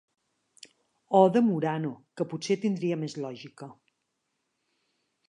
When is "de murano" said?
1.33-1.91